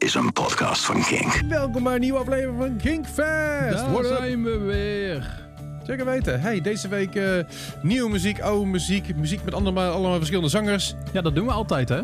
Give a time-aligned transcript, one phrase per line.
[0.00, 1.40] is een podcast van Kink.
[1.48, 3.76] Welkom bij een nieuwe aflevering van Kinkfest.
[3.78, 4.16] Daar What up?
[4.18, 5.38] zijn we weer.
[5.86, 6.40] Zeker weten.
[6.40, 7.28] Hey, deze week eh,
[7.82, 9.16] nieuwe muziek, oude muziek.
[9.16, 10.94] Muziek met allemaal, allemaal verschillende zangers.
[11.12, 12.00] Ja, dat doen we altijd, hè?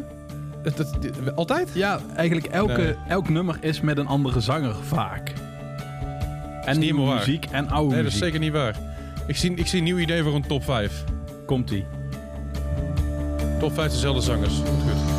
[0.62, 1.70] Dat, dat- altijd?
[1.74, 2.94] Ja, eigenlijk elke, Nee.
[3.08, 5.32] elk nummer is met een andere zanger, vaak.
[6.64, 7.16] En nieuwe waar.
[7.18, 8.22] muziek en oude Nee, dat is muziek.
[8.24, 8.74] zeker niet waar.
[9.26, 11.04] Ik zie, ik zie een nieuw idee voor een top 5.
[11.46, 11.86] Komt-ie.
[13.58, 14.54] Top 5 dezelfde zangers.
[14.54, 15.15] Goed,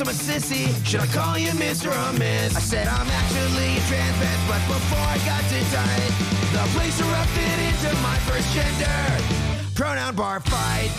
[0.00, 0.68] a I'm a sissy.
[0.84, 1.88] Should I call you Mr.
[1.88, 2.56] or Miss?
[2.56, 6.12] I said, I'm actually a trans man, but before I got to tight,
[6.52, 10.90] the place erupted into my first gender pronoun bar fight.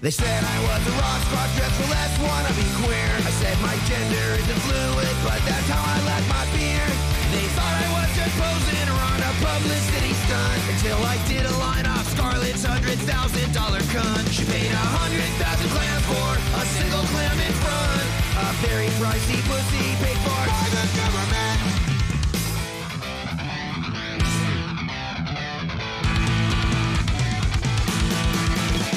[0.00, 2.14] They said I was a rock star dressed for less
[2.54, 3.10] be queer.
[3.26, 6.86] I said my gender isn't fluid, but that's how I left my beer.
[7.34, 11.54] They thought I was just posing or on a publicity stunt until I did a
[11.58, 14.26] line off Scarlett's hundred thousand dollar cunt.
[14.30, 18.06] She paid a hundred thousand clams for a single clam in front.
[18.38, 21.58] A very pricey pussy paid for by the government.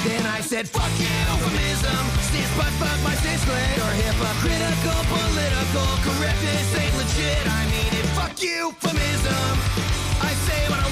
[0.06, 2.04] Then I said, fuck you, euphemism.
[2.30, 3.42] Sis, but fuck my sis.
[3.42, 7.44] Or hypocritical, political correctness ain't legit.
[7.58, 9.93] I mean it, fuck you, euphemism.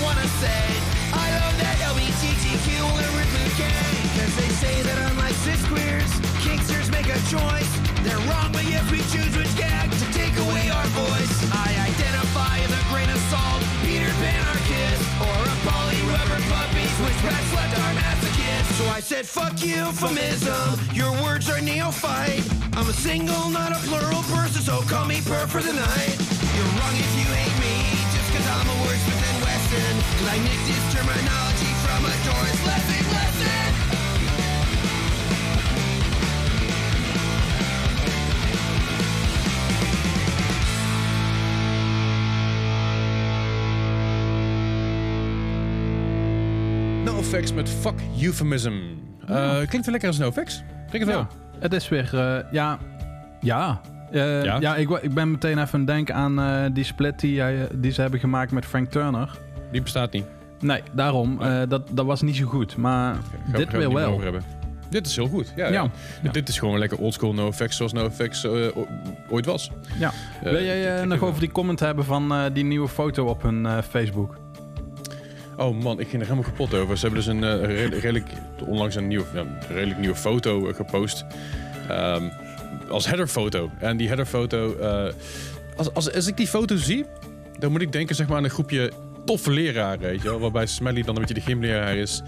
[0.02, 0.64] Wanna say.
[1.14, 3.02] I love that LBGTQ
[3.32, 3.94] include gay.
[4.18, 6.10] Cause they say that unlike cis queers,
[6.44, 7.70] kinksters make a choice.
[8.04, 11.34] They're wrong, but yes, we choose which gag to take away our voice.
[11.54, 16.84] I identify as a grain of salt, Peter Pan anarchist, or a poly rubber puppy,
[16.98, 18.68] switchback slept our masochist.
[18.78, 20.80] So I said, fuck you, euphemism.
[20.92, 22.44] Your words are neophyte.
[22.76, 26.16] I'm a single, not a plural person, so call me per for the night.
[26.56, 28.01] You're wrong if you hate me,
[28.52, 29.94] just cause I'm a wordsmith than Weston.
[30.18, 33.72] Cause I nicked his terminology from a Doris Lessing lesson.
[47.04, 48.72] NoFX met Fuck Euphemism.
[49.26, 50.62] Eh, Klinkt wel lekker als NoFX.
[50.90, 51.18] Klinkt het wel.
[51.18, 51.28] Ja,
[51.60, 52.10] het is weer...
[52.18, 52.78] eh, ja,
[53.40, 53.80] ja.
[54.12, 54.56] Eh, Ja?
[54.60, 57.68] ja, ik, ik ben meteen even aan het denken aan eh, die split die, hij-
[57.74, 59.30] die ze hebben gemaakt met Frank Turner.
[59.72, 60.24] Die bestaat niet.
[60.60, 61.40] Nee, daarom.
[61.42, 62.76] eh, dat, dat was niet zo goed.
[62.76, 63.22] Maar Gaan
[63.60, 64.10] dit we weer niet wel.
[64.10, 64.42] over hebben.
[64.90, 65.52] Dit is heel goed.
[65.56, 65.90] Ja.
[66.32, 68.52] Dit is gewoon lekker oldschool NoFX zoals NoFX eh,
[69.30, 69.70] ooit was.
[69.98, 70.10] Ja.
[70.42, 73.42] Eh, Wil jij eh, nog over die comment hebben van eh, die nieuwe foto op
[73.42, 74.36] hun eh, Facebook?
[75.56, 76.96] Oh man, ik ging er helemaal kapot over.
[76.98, 78.26] Ze hebben dus een eh, redelijk,
[78.66, 79.24] onlangs een nieuwe,
[79.68, 81.24] redelijk nieuwe foto eh, gepost.
[81.88, 82.22] Ehm,
[82.92, 83.70] als headerfoto.
[83.78, 85.12] En die headerfoto, eh
[85.76, 87.04] als, als, als ik die foto zie,
[87.58, 88.92] dan moet ik denken zeg maar, aan een groepje
[89.24, 90.40] toffe leraren, weet je wel.
[90.40, 92.22] Waarbij Smelly dan een beetje de gymleraar is.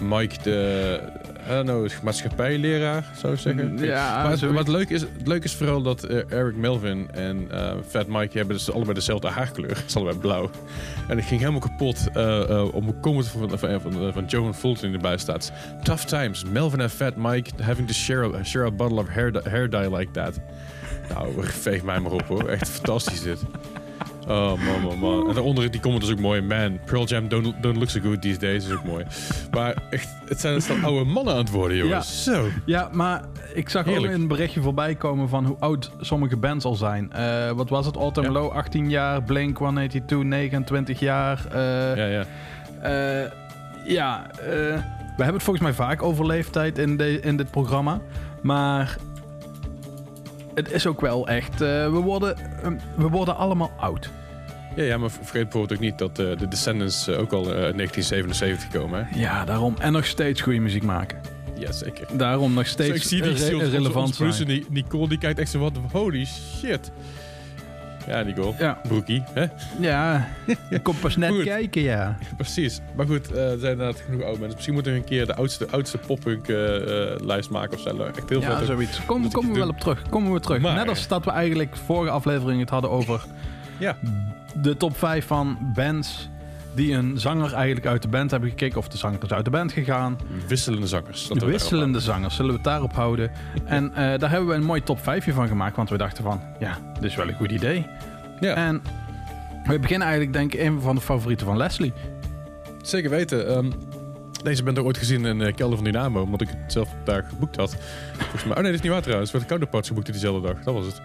[0.00, 1.00] Mike de,
[1.48, 3.78] Don't know, maatschappijleraar, zou ik zeggen.
[3.78, 4.56] Ja, maar, het, zoiets.
[4.56, 8.06] maar het leuke is, het leuke is vooral dat eh, Eric Melvin en eh, Fat
[8.06, 9.68] Mike hebben dus allebei dezelfde haarkleur.
[9.76, 10.50] Het is allebei blauw.
[11.08, 12.06] En ik ging helemaal kapot
[12.74, 15.52] om een comment van, van, van, van Joan Fulton erbij staat.
[15.82, 16.44] Tough times.
[16.44, 19.96] Melvin en Fat Mike having to share, a- share a bottle of hair, hair dye
[19.96, 20.40] like that.
[21.14, 21.32] Nou,
[21.64, 22.48] veeg mij maar op hoor.
[22.48, 23.38] Echt fantastisch dit.
[24.28, 25.28] Oh man, man, man.
[25.28, 26.40] En daaronder die comment is ook mooi.
[26.42, 28.66] Man, Pearl Jam don't, don't look so good these days.
[28.66, 29.04] is ook mooi.
[29.50, 32.24] Maar echt, het zijn, het zijn oude mannen aan het worden, jongens.
[32.24, 32.46] Zo.
[32.64, 33.22] Ja, maar
[33.54, 34.12] ik zag Heerlijk.
[34.12, 37.12] ook een berichtje voorbij komen van hoe oud sommige bands al zijn.
[37.12, 37.96] Eh, wat was het?
[37.96, 38.32] All Time Ja.
[38.32, 39.22] Low, 18 jaar.
[39.22, 41.46] Blink 182, 29 jaar.
[41.52, 42.24] Eh, Ja, ja.
[42.82, 43.30] eh,
[43.84, 44.26] ja,
[45.16, 48.00] we hebben het volgens mij vaak over leeftijd in, de, in dit programma.
[48.42, 48.96] Maar
[50.54, 51.52] het is ook wel echt...
[51.52, 52.36] eh, we, worden,
[52.96, 54.10] we worden allemaal oud.
[54.78, 57.48] Ja, ja, maar vergeet bijvoorbeeld ook niet dat eh, de Descendants eh, ook al eh,
[57.68, 59.06] in 1977 komen.
[59.10, 59.20] Hè?
[59.20, 59.74] Ja, daarom.
[59.78, 61.18] En nog steeds goede muziek maken.
[61.58, 62.06] Ja, zeker.
[62.16, 64.28] Daarom nog Zo, steeds ik zie die re- ons- relevant ons- ons zijn.
[64.46, 66.24] producer, die Nicole, die kijkt echt zo wat, holy
[66.60, 66.90] shit.
[68.06, 68.54] Ja, Nicole.
[68.58, 69.44] Ja, Broekie, hè?
[69.80, 70.28] ja.
[70.70, 71.42] ik kom pas net Goed.
[71.44, 72.18] kijken, ja.
[72.36, 72.80] Precies.
[72.96, 74.54] Maar goed, eh, er zijn inderdaad genoeg oude mensen.
[74.54, 76.76] Misschien moeten we een keer de oudste, oudste poppunk eh,
[77.12, 78.02] eh, lijst maken of zo.
[78.16, 78.66] Echt heel Ja, vet.
[78.66, 79.04] zoiets.
[79.06, 79.64] Kom, komen we doen.
[79.66, 80.02] wel op terug.
[80.08, 80.60] Komen we terug.
[80.60, 83.24] Maar- Net als dat we eigenlijk vorige aflevering het hadden over
[83.78, 83.96] Ja.
[84.60, 86.28] de top 5 van bands
[86.74, 88.78] die een zanger eigenlijk uit de band hebben gekeken.
[88.78, 90.18] Of de zanger is uit de band gegaan.
[90.48, 91.26] Wisselende zangers.
[91.26, 93.30] Dat wisselende zangers, zullen we het daarop houden.
[93.64, 95.76] En eh, daar hebben we een mooi top 5 van gemaakt.
[95.76, 97.86] Want we dachten van, ja, dit is wel een goed idee.
[98.40, 98.82] Ja, En
[99.64, 101.92] we beginnen eigenlijk denk ik een van de favorieten van Leslie.
[102.82, 103.48] zeker weten.
[103.48, 103.70] Ehm,
[104.42, 107.24] deze heb ik ooit gezien in eh, Kelder van Dynamo, omdat ik het zelf daar
[107.28, 107.76] geboekt had.
[108.18, 108.56] Volgens mij.
[108.56, 109.30] Oh nee, dat is niet waar trouwens.
[109.30, 110.62] We hadden Counterparts geboekt diezelfde dag.
[110.62, 111.00] Dat was het.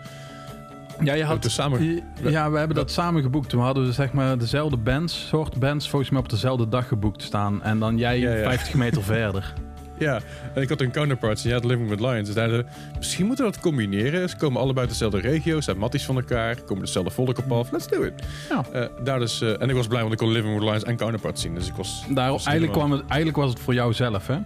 [1.03, 1.41] Ja, je We had...
[1.43, 2.03] dus samen...
[2.21, 3.51] Ja, we hebben dat samen geboekt.
[3.51, 7.21] We hadden dus zeg maar dezelfde bands, soort bands, volgens mij op dezelfde dag geboekt
[7.21, 7.63] staan.
[7.63, 8.43] En dan jij Ja, ja.
[8.43, 9.53] 50 meter verder.
[9.97, 10.19] Ja,
[10.53, 12.25] en ik had een Counterparts en jij had Living with Lions.
[12.25, 12.65] Dus zeiden we,
[12.97, 14.29] misschien moeten we dat combineren.
[14.29, 17.71] Ze komen allebei uit dezelfde regio, zijn matties van elkaar, komen dezelfde volk op af.
[17.71, 18.13] Let's do it.
[18.49, 18.63] Ja.
[18.73, 20.95] Eh, daar dus, eh, en ik was blij, want ik kon Living with Lions en
[20.97, 21.55] Counterparts zien.
[21.55, 22.03] Dus ik was...
[22.09, 24.37] Daar, was eigenlijk, helemaal- kwam het, eigenlijk was het voor jou zelf, hè?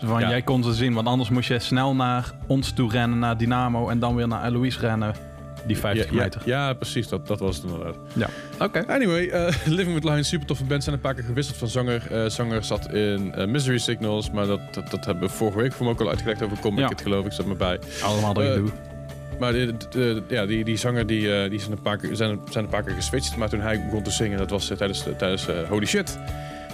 [0.00, 0.28] Van, Ja.
[0.28, 3.88] Jij kon ze zien, want anders moest je snel naar ons toe rennen, naar Dynamo
[3.88, 5.14] en dan weer naar Eloise rennen.
[5.66, 6.40] Die 50 ja, ja, meter.
[6.44, 7.08] Ja, precies.
[7.08, 7.96] Dat, dat was het inderdaad.
[8.12, 8.28] Ja.
[8.64, 8.84] Oké.
[8.86, 10.82] Anyway, eh, Living with Lions, super toffe band.
[10.84, 12.12] Zijn een paar keer gewisseld van zanger.
[12.12, 15.72] Eh, zanger zat in eh, Misery Signals, maar dat, dat, dat hebben we vorige week
[15.72, 16.90] voor me ook al uitgelegd over Comic Ja.
[16.90, 17.32] It, geloof ik.
[17.32, 17.78] Zat me bij.
[18.02, 18.70] Allemaal dat Eh, gedoe.
[19.38, 22.40] Maar de, de- de- ja, die, die zanger die, die zijn, een paar keer, zijn,
[22.50, 23.36] zijn een paar keer geswitcht.
[23.36, 26.18] Maar toen hij begon te zingen, dat was tijdens, de- tijdens Holy Shit.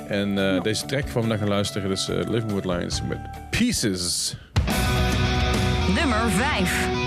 [0.08, 2.08] En eh, deze track waar we naar gaan luisteren is
[2.52, 3.18] with Lions met
[3.50, 4.36] Pieces.
[5.94, 7.03] Nummer 5.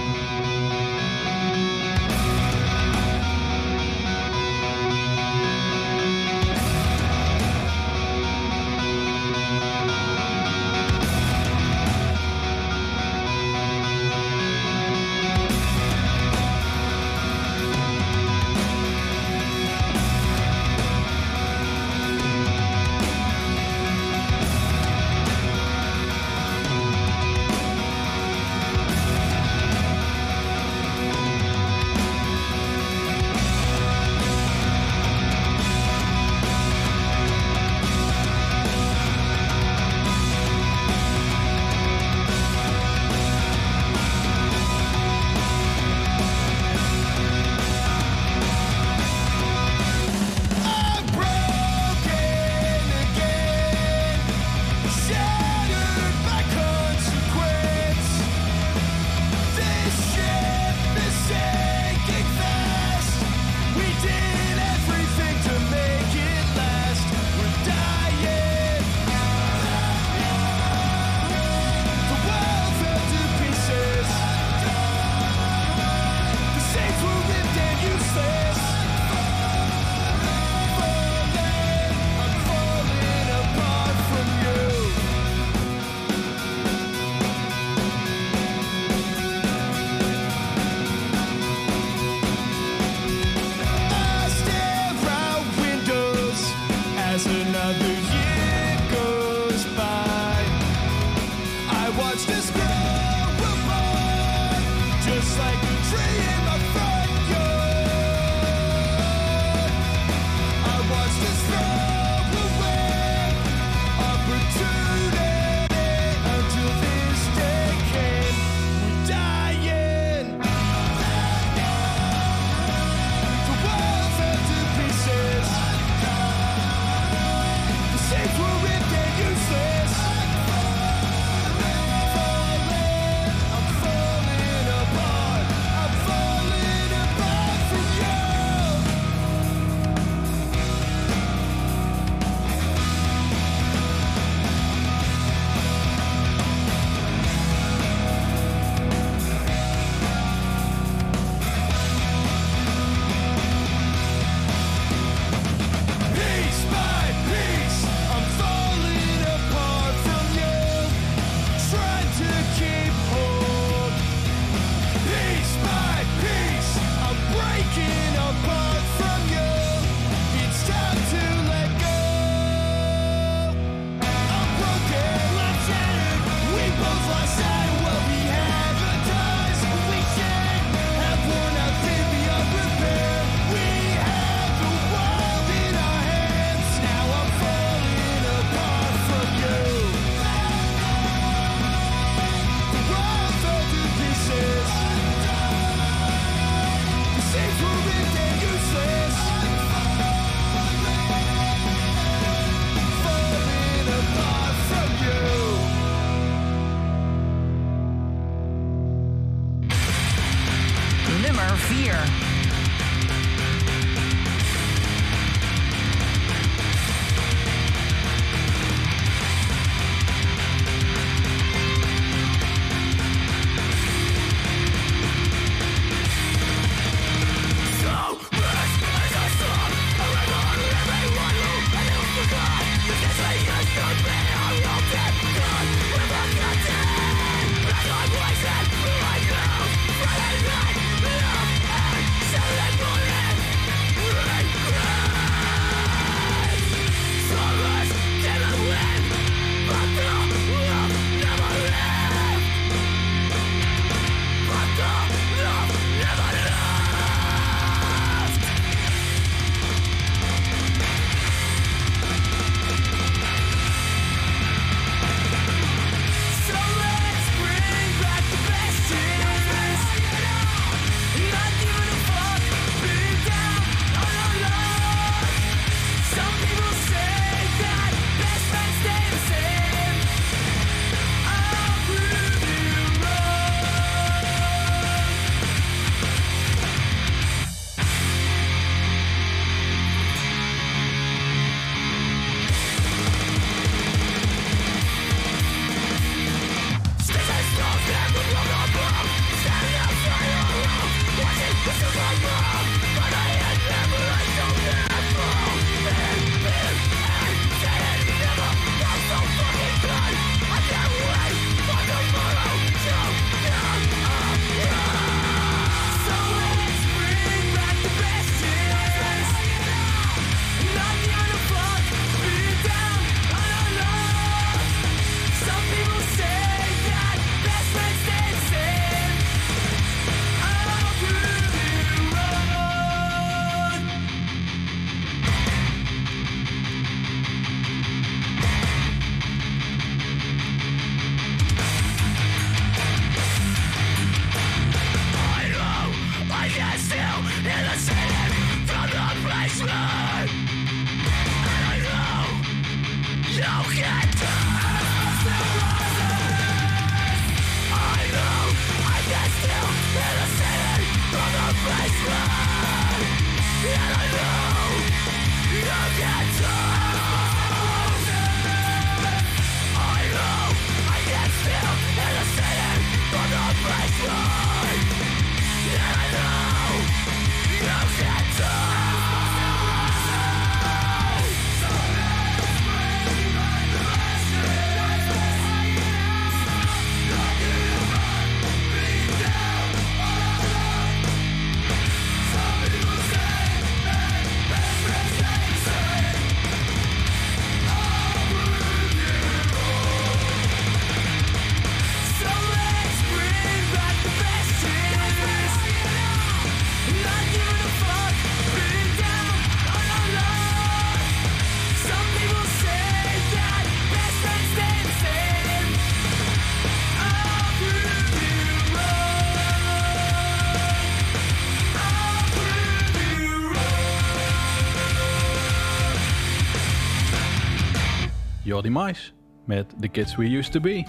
[428.47, 429.13] Jordi Mais
[429.45, 430.83] met The Kids We Used To Be.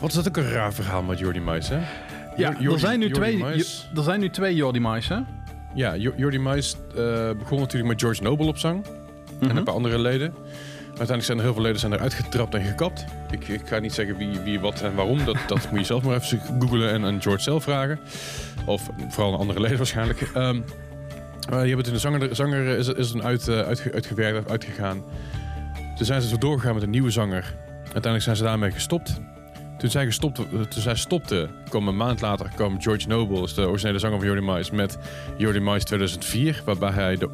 [0.00, 1.76] Wat is dat ook een raar verhaal met Jordi Mais, hè?
[2.36, 5.18] Ja, Jordi- er, zijn nu Jordi twee, Mais- er zijn nu twee Jordi Mais, hè?
[5.74, 8.84] Ja, Jo- Jordi Mais eh, begon natuurlijk met George Noble op zang.
[9.40, 9.50] Mhm.
[9.50, 10.34] En een paar andere leden.
[10.86, 13.04] Uiteindelijk zijn er heel veel leden zijn er uitgetrapt en gekapt.
[13.30, 15.24] Ik, ik ga niet zeggen wie, wie, wat en waarom.
[15.24, 17.98] Dat, dat moet je zelf maar even googlen en aan George zelf vragen.
[18.66, 20.20] Of vooral aan andere leden waarschijnlijk.
[20.20, 20.60] Ehm
[21.50, 25.02] maar die hebben toen de zanger, zanger is, is dan uit, eh, uitge- uitgewerkt, uitgegaan.
[25.94, 27.54] Toen zijn ze doorgegaan met een nieuwe zanger.
[27.82, 29.20] Uiteindelijk zijn ze daarmee gestopt.
[29.78, 33.98] Toen zij, gestopt, toen zij stopte, kwam een maand later kwam George Noble, de originele
[33.98, 34.98] zanger van Jordi Mais, met
[35.36, 37.28] Jordi Mais 2004, waarbij hij de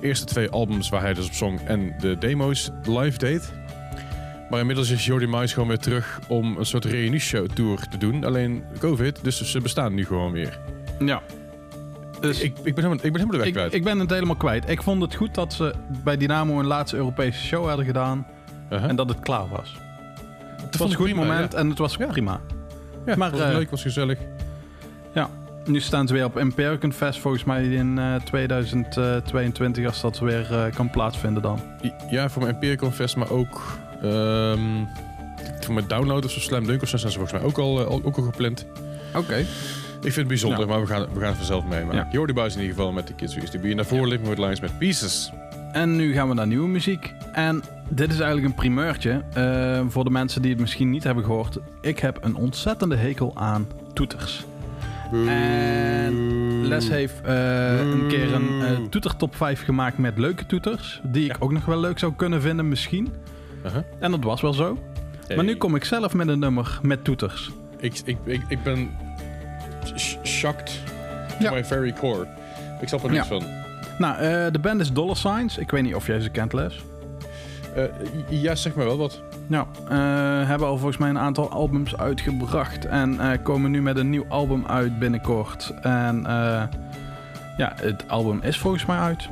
[0.00, 3.52] eerste twee albums waar hij dus op zong en de demo's live deed.
[4.50, 8.24] Maar inmiddels is Jordi Mais gewoon weer terug om een soort reunieshow tour te doen.
[8.24, 10.58] Alleen COVID, dus ze bestaan nu gewoon weer.
[10.98, 11.22] Ja.
[12.22, 13.74] Dus Ik, ik, ben, helemaal, ik ben helemaal de weg ik, kwijt.
[13.74, 14.68] ik ben het helemaal kwijt.
[14.68, 15.74] Ik vond het goed dat ze
[16.04, 18.26] bij Dynamo een laatste Europese show hadden gedaan.
[18.70, 18.88] Uh-huh.
[18.88, 19.76] En dat het klaar was.
[20.64, 22.32] Het was een goed prima, moment Ja, en het was prima.
[22.32, 22.38] ja
[23.04, 24.18] maar, maar, was eh, leuk, was gezellig.
[25.64, 30.52] Nu staan ze weer op Impericon Fest volgens mij in eh, 2022 als dat weer
[30.52, 31.60] eh, kan plaatsvinden dan.
[32.10, 34.60] Ja, voor mijn Empiricon Fest, maar ook ehm,
[35.60, 37.80] voor mijn download of zo Slam Dunk of zo zijn ze volgens mij ook al,
[37.80, 38.66] eh, ook al gepland.
[39.14, 39.44] Oké.
[40.02, 40.66] Vind het bijzonder, Ja.
[40.66, 41.84] maar we gaan, we gaan het vanzelf mee.
[41.84, 42.08] Maar Ja.
[42.12, 43.70] Jordi Buis in ieder geval met de Kids Who Used To Be.
[43.70, 45.32] En daarvoor Living With Lines met Pieces.
[45.72, 47.12] En nu gaan we naar nieuwe muziek.
[47.32, 51.24] En dit is eigenlijk een primeurtje eh, voor de mensen die het misschien niet hebben
[51.24, 51.58] gehoord.
[51.80, 54.44] Ik heb een ontzettende hekel aan toeters.
[55.26, 61.00] En Les heeft eh, een keer een eh, toetertop 5 gemaakt met leuke toeters.
[61.04, 61.36] Die ik Ja.
[61.38, 63.12] ook nog wel leuk zou kunnen vinden misschien.
[63.64, 63.82] Uh-huh.
[63.98, 64.78] En dat was wel zo.
[65.36, 67.50] Maar nu kom ik zelf met een nummer met toeters.
[67.78, 68.90] Ik, ik, ik, ik ben
[70.22, 70.80] shocked
[71.38, 71.50] Ja.
[71.50, 72.26] my very core.
[72.80, 73.38] Ik snap er niks Ja.
[73.38, 73.42] van.
[73.98, 75.58] Nou, eh, de band is Dollar Signs.
[75.58, 76.82] Ik weet niet of jij ze kent, Les.
[77.74, 77.84] Eh,
[78.28, 79.20] ja, zeg maar wel wat.
[79.46, 79.66] Nou,
[80.46, 82.84] hebben al volgens mij een aantal albums uitgebracht.
[82.86, 85.72] En komen nu met een nieuw album uit binnenkort.
[85.82, 86.62] En eh,
[87.56, 89.28] ja, het album is volgens mij uit.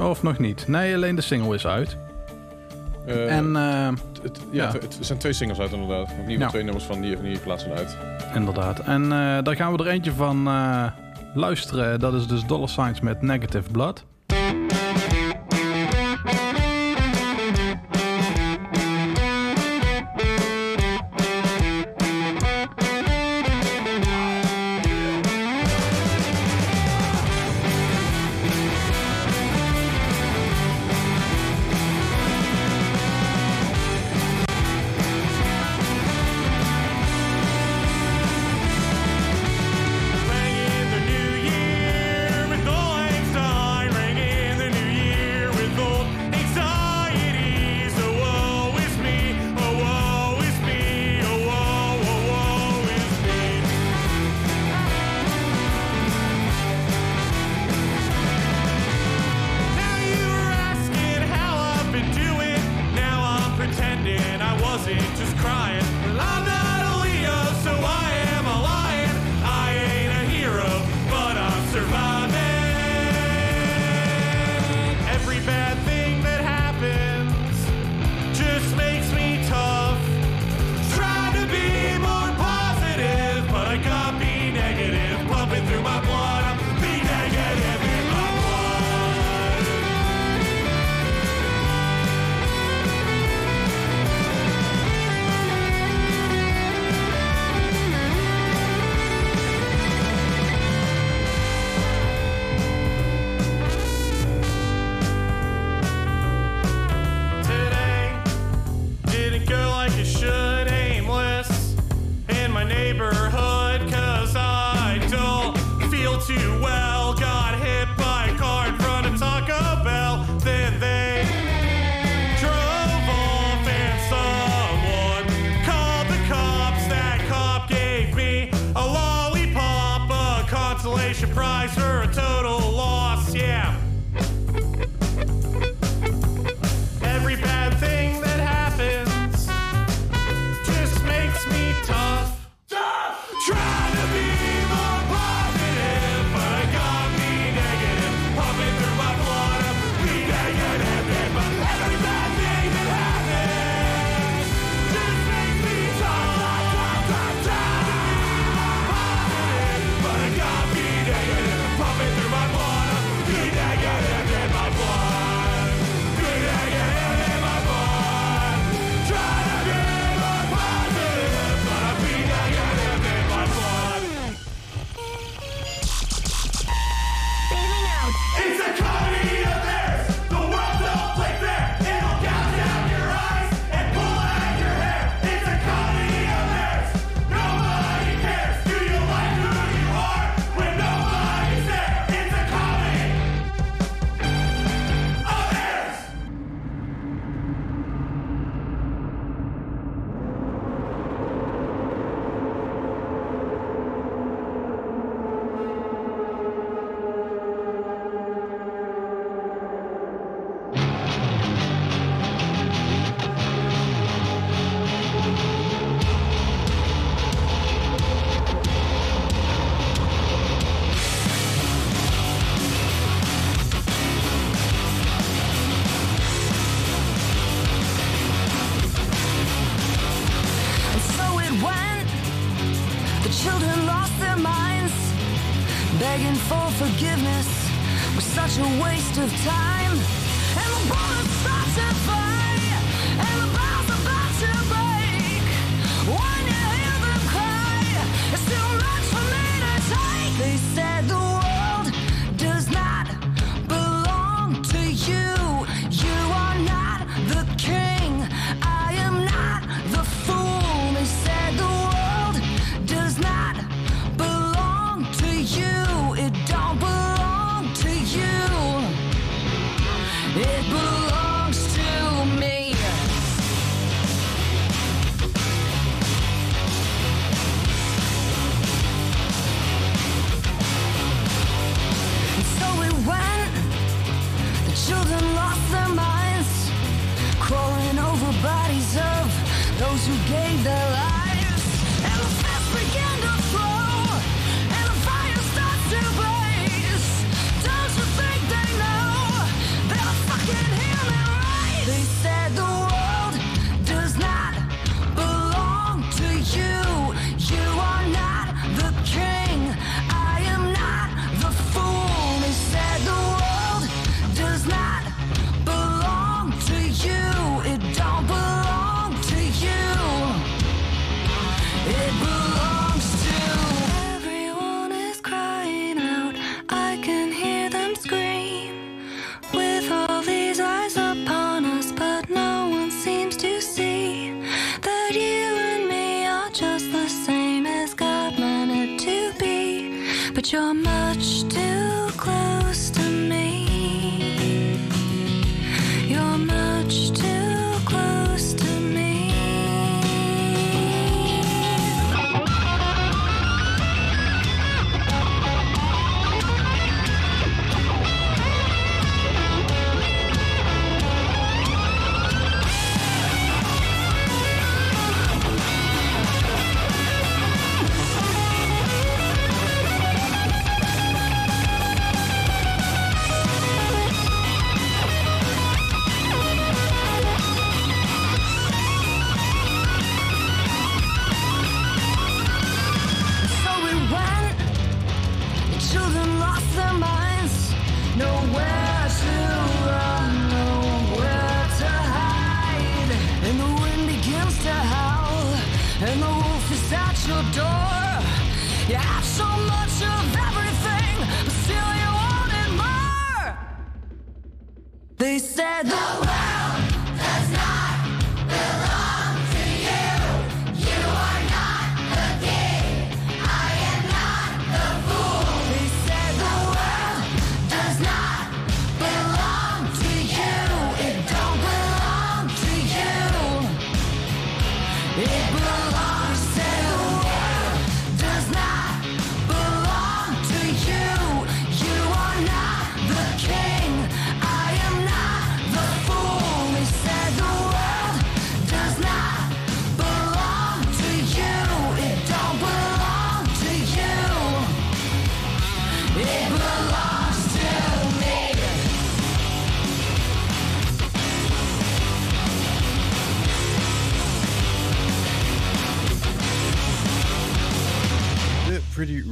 [0.00, 0.68] Of nog niet.
[0.68, 1.96] Nee, alleen de single is uit.
[3.06, 3.88] Eh, en eh,
[4.22, 4.72] het, het- ja, ja.
[4.72, 6.10] Het, zijn twee singles uit inderdaad.
[6.20, 6.48] Ieder Ja.
[6.48, 7.96] twee nummers van die, van die plaatsen uit.
[8.34, 8.80] inderdaad.
[8.80, 9.08] En eh,
[9.42, 10.84] daar gaan we er eentje van eh,
[11.34, 12.00] luisteren.
[12.00, 14.04] Dat is dus Dollar Signs met Negative Blood.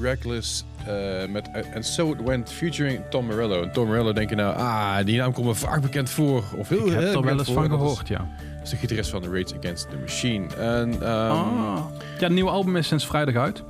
[0.07, 3.63] Reckless eh, met And So It Went featuring Tom Morello.
[3.63, 6.45] En Tom Morello denk je nou, ah, die naam komt me vaak bekend voor.
[6.57, 8.19] Of heel Ik heb er wel eens van gehoord, ja.
[8.19, 10.47] Dat is de gitarist van The Rage Against the Machine.
[10.55, 11.79] En ehm, Ah.
[12.19, 13.63] Ja, het nieuwe album is sinds vrijdag uit.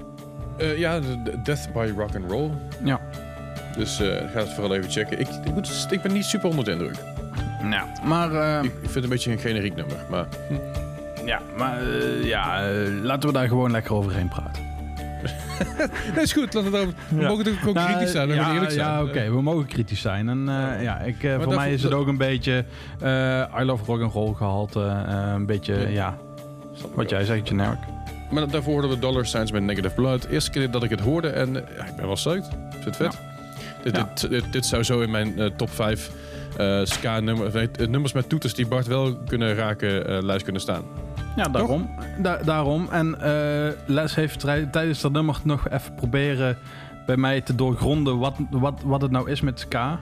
[0.59, 2.51] eh, ja, de- de Death by Rock and Roll.
[2.85, 3.01] Ja.
[3.77, 5.21] Dus eh, ga het vooral even checken.
[5.21, 6.97] Ik, ik, moet, ik ben niet super onder de indruk.
[7.71, 9.97] Ja, maar, eh, Ik, ik vind het een beetje een generiek nummer.
[10.11, 10.27] Maar
[11.25, 14.63] ja, maar eh, ja, eh, laten we daar gewoon lekker overheen praten.
[16.15, 16.55] dat is goed.
[16.55, 17.29] Laten we, daarover- we Ja.
[17.29, 18.29] mogen natuurlijk ook Nou, kritisch zijn.
[18.29, 18.87] Ja, moeten eerlijk zijn.
[18.87, 20.29] Ja, oké, we mogen kritisch zijn.
[20.29, 22.65] En eh, ja, ik, eh, voor mij is het ook een beetje
[23.01, 24.81] eh I Love Rock and Roll gehalte.
[25.09, 26.17] eh, een beetje, Ja.
[26.95, 27.79] wat jij zegt, generic.
[28.31, 30.25] Maar daarvoor hoorden we Dollar Signs met Negative Blood.
[30.25, 32.35] Eerste keer dat ik het hoorde en ja, ik ben wel.
[32.35, 33.19] Ik vind het vet.
[33.83, 36.11] Dit, dit, dit, dit zou zo in mijn top 5
[36.57, 37.55] eh ska-nummers
[37.89, 40.83] nummers met toeters die Bart wel kunnen raken lijst kunnen staan.
[41.37, 41.91] Ja, daarom.
[42.19, 42.87] Da- daarom.
[42.91, 46.59] En eh, Les heeft tijdens dat nummer nog even proberen
[47.07, 49.99] bij mij te doorgronden wat, wat, wat het nou is met ska.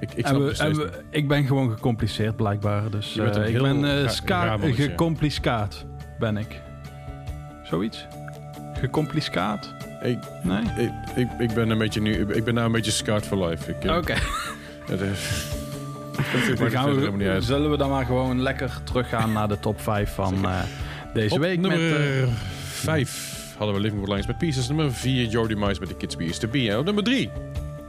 [0.00, 2.90] Ik, ik En snap we- het en we- ik ben gewoon gecompliceerd blijkbaar.
[2.90, 5.84] Dus eh, ik ben eh, ra- ska gecomplicaat.
[6.18, 6.60] Ben ik.
[7.64, 8.06] Zoiets?
[8.80, 9.74] Gecomplicaat?
[10.02, 10.62] Ik, Nee?
[10.76, 12.32] ik, ik, ik ben een beetje nu...
[12.34, 13.70] Ik ben nou een beetje scarred for life.
[13.70, 14.14] Ik, Oké.
[14.92, 15.65] het is- Het
[16.58, 20.44] Dan gaan we, zullen we dan maar gewoon lekker teruggaan naar de top 5 van
[20.44, 20.60] eh,
[21.14, 21.60] deze Op week.
[21.60, 22.32] nummer met, eh,
[22.64, 24.68] 5 hadden we Living with Lions with Pieces.
[24.68, 26.70] Nummer 4 Jordy Mice met The Kids We Used To Be.
[26.70, 27.30] En op nummer 3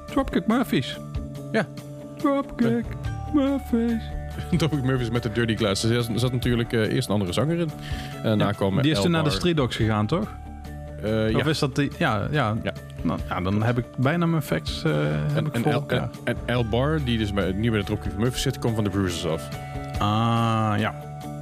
[0.05, 0.97] Dropkick Murphys.
[1.51, 1.67] Ja.
[2.17, 2.85] Dropkick
[3.33, 4.01] Murphys.
[4.57, 5.83] Topic Murphys met de Dirty Glass.
[5.83, 7.69] Er zat, natuurlijk eh, eerst een andere zanger in.
[8.15, 9.29] En daarna kwam Die is toen naar de.
[9.29, 10.27] Street Dogs gegaan, toch?
[11.03, 11.37] Ja.
[11.37, 11.91] Of is dat die...
[11.97, 12.55] Ja, ja.
[12.63, 12.73] Ja.
[13.01, 16.01] Nou, ja dan heb ik bijna mijn facts eh heb En, ik en, voor elkaar.
[16.01, 18.83] en, en El Bar, die dus bij, nu bij de Dropkick Murphys zit, komt van
[18.83, 19.49] de Bruisers af.
[19.99, 20.95] Ah, ja.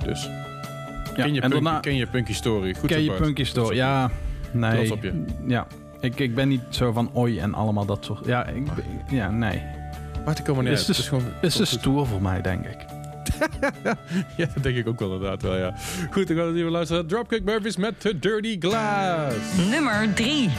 [0.05, 1.23] Dus ja.
[1.23, 2.73] ken, je en punk, daarna ken je Punky Story.
[2.73, 3.11] Goed ken je.
[3.11, 3.75] Punky je.
[3.75, 4.09] Ja,
[4.51, 4.71] nee.
[4.75, 5.25] Trots op je.
[5.47, 5.67] Ja.
[5.99, 8.25] Ik, ik ben niet zo van oi en allemaal dat soort...
[8.25, 8.67] Ja, ik,
[9.09, 9.61] ja nee.
[10.25, 11.23] Maar te komen Is dus- Het is gewoon...
[11.23, 11.79] Het is te goed.
[11.79, 12.85] stoer voor mij, denk ik.
[14.38, 15.74] Ja, dat denk ik ook wel inderdaad wel, ja.
[16.12, 17.08] Goed, dan gaan we even luisteren.
[17.08, 19.36] Dropkick Murphys met The Dirty Glass.
[19.69, 20.50] Nummer 3.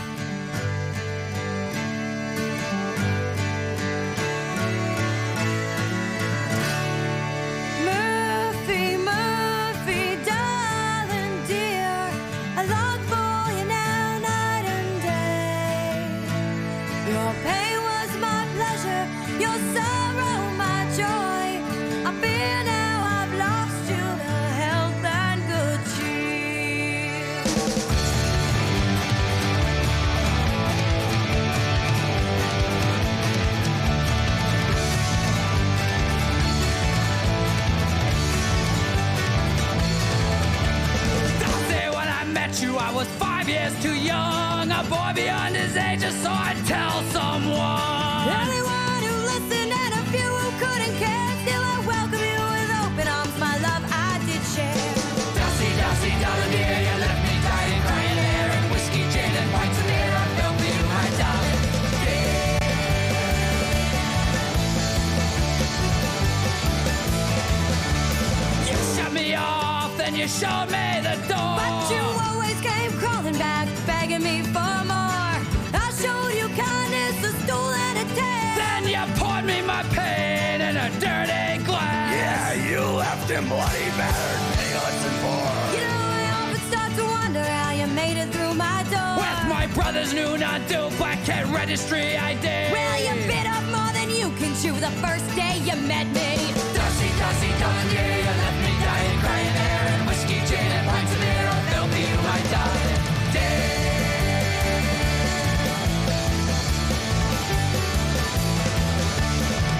[90.38, 92.72] Brother's new non-due black cat registry ID.
[92.72, 96.52] Well, you bit off more than you can chew the first day you met me.
[96.74, 99.86] Dusty, dusty, darling dear, you left me dying, crying there.
[99.92, 103.02] And whiskey, gin, and pints of beer, I felt for you, my darling.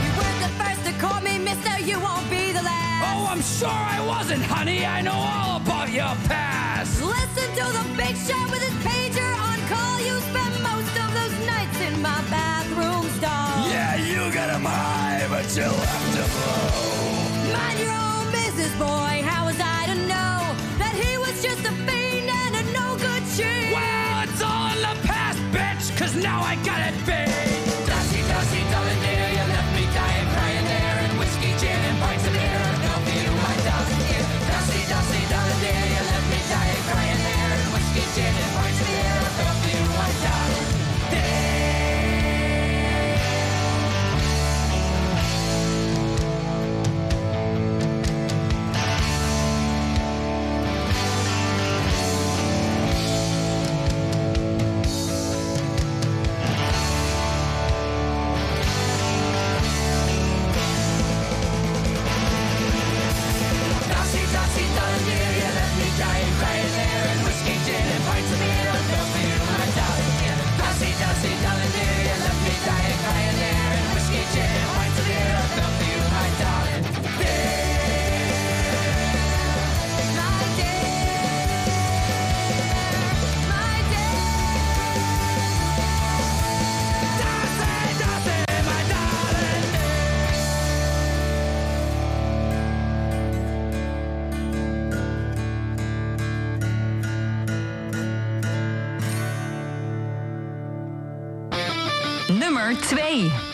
[0.04, 3.04] You weren't the first to call me mister, you won't be the last.
[3.08, 4.84] Oh, I'm sure I wasn't, honey.
[4.86, 7.02] I know all about your past.
[7.02, 10.00] Listen to the big shot with his pager on call.
[10.00, 10.45] You spent
[14.66, 17.52] high, but you left him low.
[17.52, 19.22] Mind your own business, boy.
[19.24, 20.38] How was I to know
[20.78, 23.72] that he was just a fiend and a no good cheat?
[23.72, 27.25] Well, it's all in the past, bitch, cause now I got it big.
[102.76, 103.45] 2.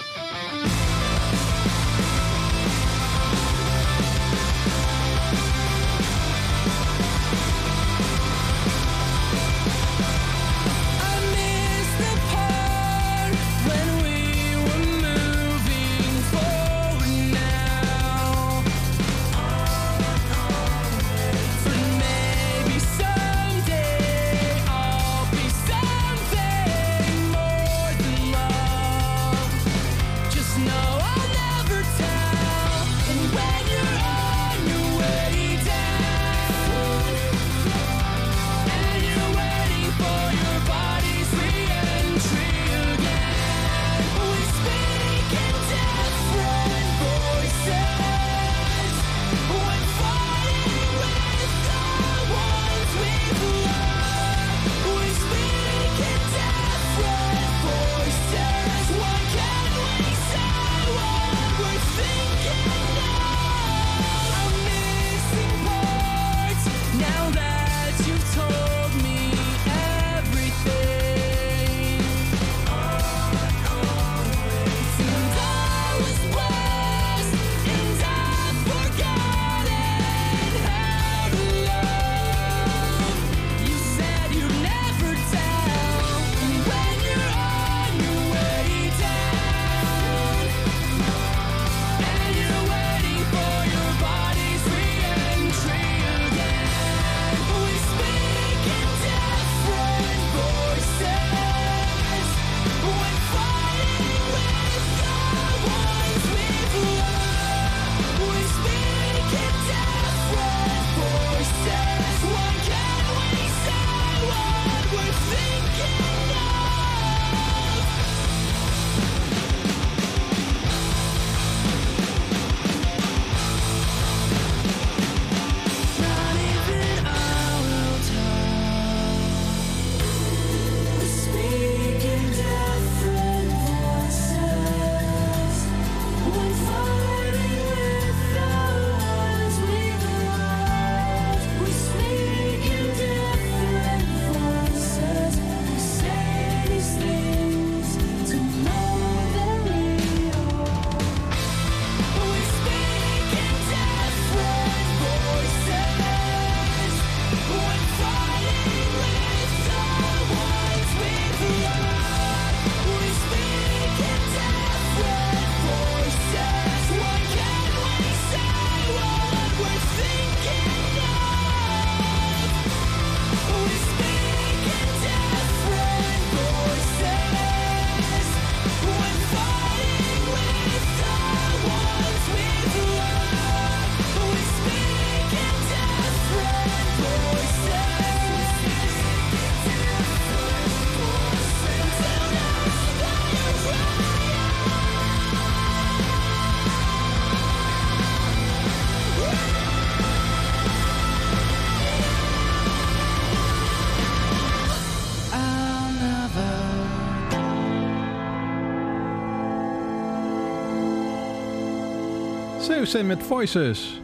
[213.01, 214.01] Met Voices.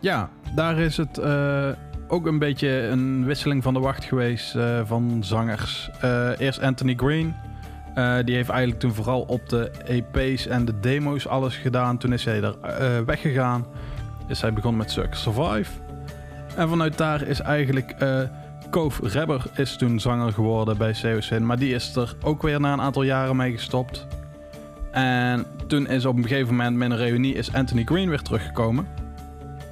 [0.00, 1.68] Ja, daar is het eh,
[2.08, 5.90] ook een beetje een wisseling van de wacht geweest eh, van zangers.
[6.00, 7.34] Eh, eerst Anthony Green.
[8.24, 11.98] Die heeft eigenlijk toen vooral op de EP's en de demo's alles gedaan.
[11.98, 12.56] Toen is hij er
[13.04, 13.66] weggegaan.
[14.26, 15.70] Is hij begonnen met Circus Survive.
[16.56, 17.94] En vanuit daar is eigenlijk
[18.70, 21.38] Cove Rebber is toen zanger geworden bij COC.
[21.38, 24.06] Maar die is er ook weer na een aantal jaren mee gestopt.
[24.90, 28.86] En toen is op een gegeven moment met een reunie is Anthony Green weer teruggekomen.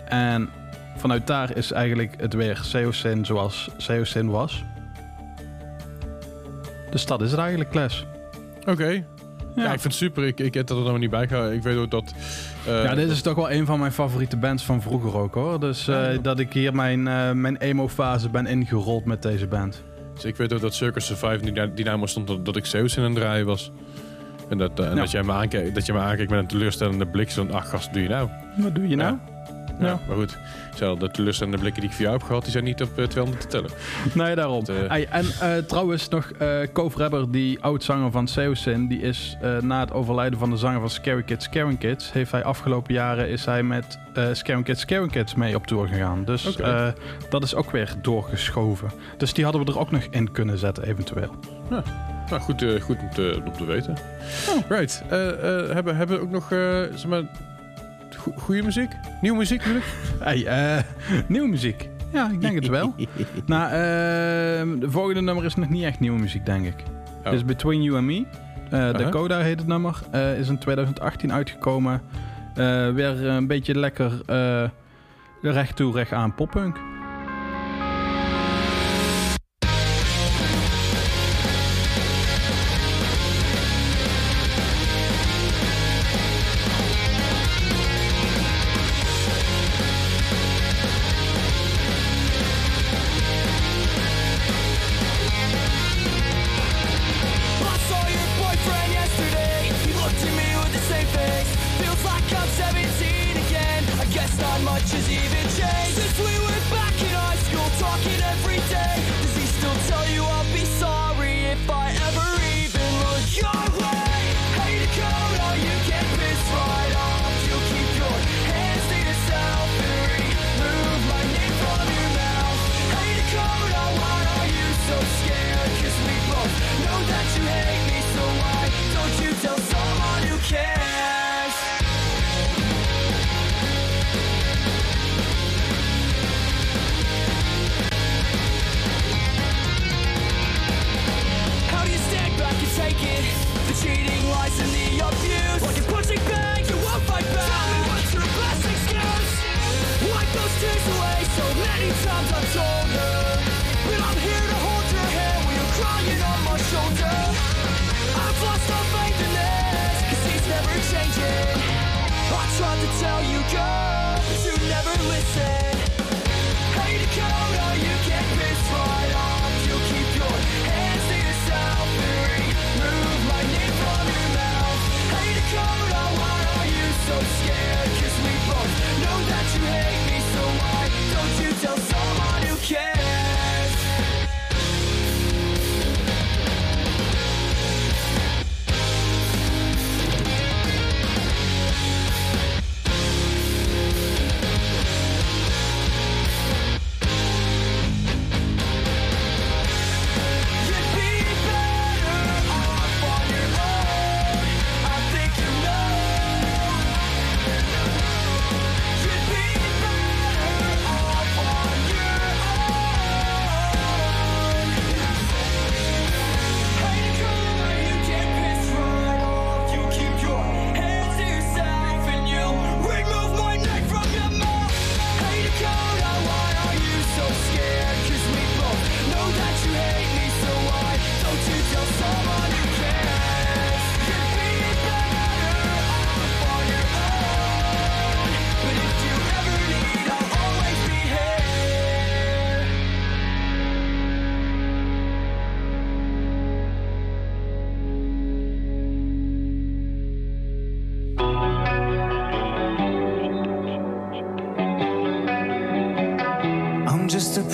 [0.04, 0.48] En
[0.96, 4.64] vanuit daar is eigenlijk het weer COC zoals COC was.
[6.90, 8.06] Dus dat is het eigenlijk, Les.
[8.66, 9.04] Oké.
[9.56, 9.62] Ja.
[9.64, 10.24] ik vind het super.
[10.24, 11.56] Ik, ik heb dat er nog niet bij gehouden.
[11.56, 12.14] Ik weet ook dat...
[12.66, 15.60] eh, ja, dit is toch wel een van mijn favoriete bands van vroeger ook hoor.
[15.60, 16.20] Dus eh, Ja.
[16.20, 19.82] dat ik hier mijn, eh, mijn emo-fase ben ingerold met deze band.
[20.14, 23.02] Dus ik weet ook dat Circus Survive die naam stond dat, dat ik Zeus in
[23.02, 23.72] een draaien was.
[24.48, 25.00] En, dat, eh, en Ja.
[25.00, 27.30] dat, jij me aankeek, dat je me aankeek met een teleurstellende blik.
[27.30, 28.28] Zo'n, ach gast, wat doe je nou?
[28.56, 29.10] Wat doe je nou?
[29.80, 29.86] Ja.
[29.86, 29.98] Ja.
[30.08, 30.38] Maar goed,
[31.00, 33.42] de teleurstellende blikken die ik voor jou heb gehad, die zijn niet op eh, 200
[33.42, 33.70] te tellen.
[34.24, 34.64] Nee, daarom.
[34.64, 39.36] Eh, Hey, en eh, trouwens nog, eh Cove Rebber, die oud-zanger van Seosin, die is
[39.40, 42.94] eh, na het overlijden van de zanger van Scary Kids, Scaring Kids, heeft hij afgelopen
[42.94, 46.24] jaren is hij met eh Scaring Kids, Scaring Kids mee op tour gegaan.
[46.24, 46.88] Dus eh,
[47.30, 48.90] dat is ook weer doorgeschoven.
[49.16, 51.30] Dus die hadden we er ook nog in kunnen zetten, eventueel.
[52.30, 53.96] Nou, goed, eh, goed om, te, om te weten.
[54.68, 55.02] Right.
[55.08, 56.46] Eh, eh, hebben, hebben we ook nog,
[56.94, 57.22] zeg maar,
[58.16, 58.90] go- goede muziek?
[59.20, 59.86] Nieuwe muziek natuurlijk?
[60.18, 60.82] Hey, eh,
[61.28, 61.88] nieuwe muziek.
[62.12, 62.94] Ja, ik denk het wel.
[63.46, 66.82] nou, eh, de volgende nummer is nog niet echt nieuwe muziek, denk ik.
[67.24, 67.30] Oh.
[67.30, 68.24] Dus Between You and Me.
[68.70, 68.92] Eh Aha.
[68.92, 70.00] Dakota heet het nummer.
[70.38, 72.00] Is in 2018 uitgekomen.
[72.94, 74.12] Weer een beetje lekker
[75.40, 76.76] recht toe, recht aan poppunk.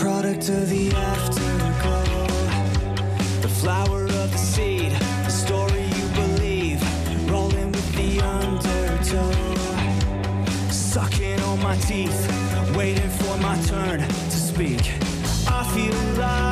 [0.03, 2.27] Product of the afterglow.
[3.41, 6.81] The flower of the seed, the story you believe,
[7.31, 9.31] rolling with the undertow.
[10.73, 12.21] Sucking on my teeth,
[12.77, 14.91] waiting for my turn to speak.
[15.47, 16.52] I feel light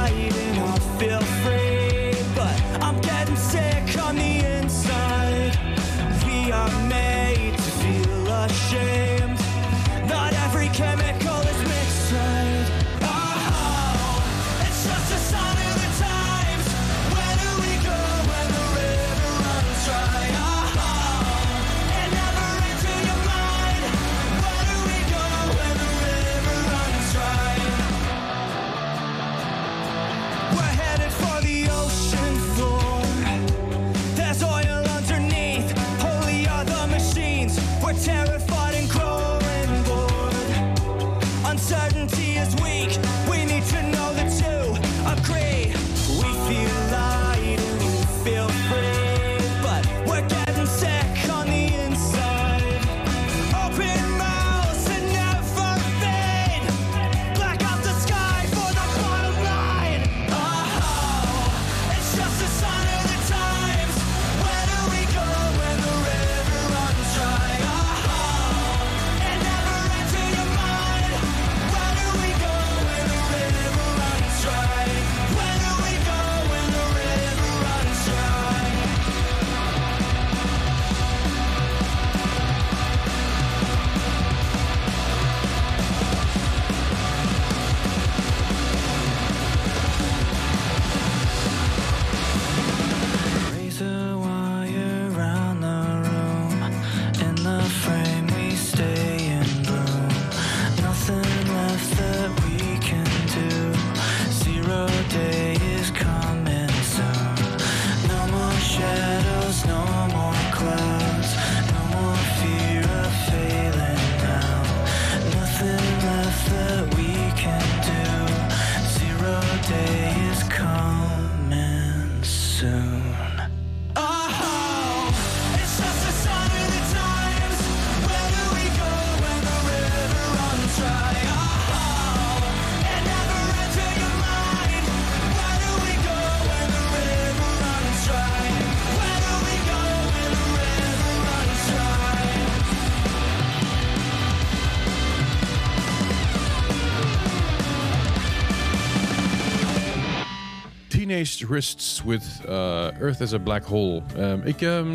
[151.10, 154.02] Teenage Wrists with uh, Earth as a Black Hole.
[154.16, 154.88] Ehm, ik, ehm,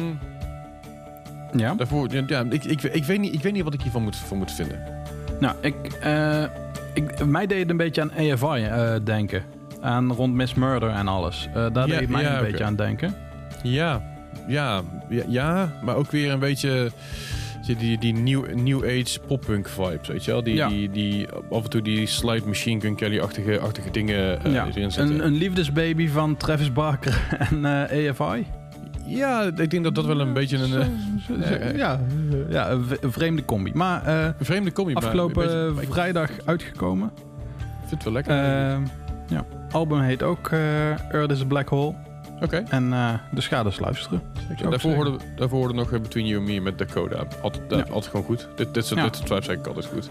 [1.55, 1.73] Ja.
[1.73, 4.37] daarvoor, ja, ik, ik, ik, weet niet, ik weet niet wat ik hiervan moet, van
[4.37, 4.83] moet vinden.
[5.39, 6.43] Nou, ik, eh,
[6.93, 9.43] ik, mij deed het een beetje aan AFI eh, denken.
[9.81, 11.47] Aan rond Miss Murder en alles.
[11.53, 13.15] Eh, daar Ja, deed mij ja, een beetje aan denken.
[13.63, 14.01] Ja,
[14.47, 16.91] ja, ja, ja, maar ook weer een beetje
[17.65, 20.43] die, die, die new, new age poppunk vibes, weet je wel?
[20.43, 20.67] Die, Ja.
[20.69, 24.65] die, die af en toe die slide machine gun Kelly-achtige achtige dingen eh, ja.
[24.65, 25.15] erin zitten.
[25.19, 28.45] Een, een liefdesbaby van Travis Barker en eh, AFI.
[29.07, 30.81] Ja, ik denk dat dat wel een beetje een,
[31.41, 31.99] eh, ja,
[32.49, 33.71] ja, een, vreemde combi.
[33.73, 34.93] Maar een vreemde combi.
[34.93, 37.11] maar afgelopen beetje- maar ik vrijdag uitgekomen.
[37.79, 38.35] vind het wel lekker.
[39.27, 39.45] Ja.
[39.71, 41.93] Album heet ook Earth is a Black Hole.
[42.41, 42.63] Oké.
[42.69, 44.21] En eh dus ga dus luisteren.
[44.69, 47.23] daarvoor hoorden, daarvoor hoorden we nog eh, Between You and Me met Dakota.
[47.41, 47.93] Altijd, dat- Ja.
[47.93, 48.47] altijd gewoon goed.
[48.55, 49.05] Dit, dit soort, Ja.
[49.05, 50.09] dit soort vibes ik altijd goed.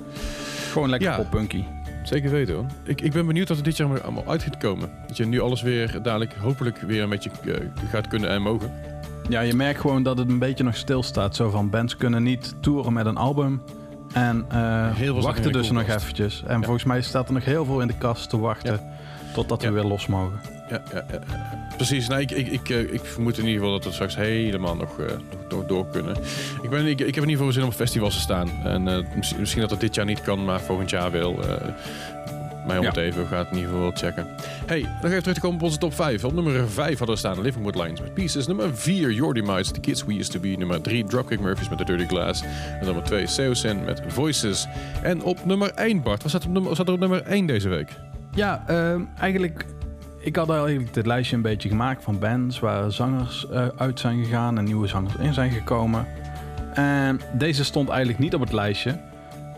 [0.72, 1.16] Gewoon lekker Ja.
[1.16, 1.64] poppunky.
[2.04, 2.64] Zeker weten hoor.
[2.84, 4.90] Ik, ik ben benieuwd wat er dit jaar allemaal uit gaat komen.
[5.06, 7.54] Dat je nu alles weer dadelijk hopelijk weer een beetje eh,
[7.90, 8.72] gaat kunnen en mogen.
[9.28, 11.36] Ja, je merkt gewoon dat het een beetje nog stilstaat.
[11.36, 13.62] Zo van bands kunnen niet toeren met een album.
[14.12, 16.42] En eh, wachten de dus nog eventjes.
[16.46, 16.62] En Ja.
[16.62, 18.80] volgens mij staat er nog heel veel in de kast te wachten.
[19.34, 20.40] Totdat we weer los mogen.
[20.74, 22.08] Ja, ja, ja, precies.
[22.08, 24.98] Nee, ik, ik, ik, eh, ik vermoed in ieder geval dat we straks helemaal nog,
[24.98, 25.06] eh,
[25.48, 26.16] nog, door kunnen.
[26.62, 28.50] Ik, ben, ik, ik heb in ieder geval zin om op festivals te staan.
[28.64, 28.98] En eh,
[29.38, 31.42] misschien, dat dat dit jaar niet kan, maar volgend jaar wel.
[31.42, 31.68] eh
[32.66, 34.26] mij om het even gaat in ieder geval wel checken.
[34.66, 36.24] Hey, nog even terug te komen op onze top 5.
[36.24, 38.46] Op nummer 5 hadden we staan With Lines with Pieces.
[38.46, 40.48] Nummer 4 Your Demise, The Kids We Used To Be.
[40.48, 42.42] Nummer 3 Dropkick Murphys met The Dirty Glass.
[42.80, 44.66] En nummer 2 Seosin met Voices.
[45.02, 47.46] En op nummer 1 Bart, wat staat, op nummer, wat staat er op nummer 1
[47.46, 47.88] deze week?
[48.34, 49.64] Ja, ehm, eigenlijk...
[50.24, 54.24] Ik had eigenlijk dit lijstje een beetje gemaakt van bands waar zangers eh, uit zijn
[54.24, 56.06] gegaan en nieuwe zangers in zijn gekomen.
[56.74, 59.00] En deze stond eigenlijk niet op het lijstje.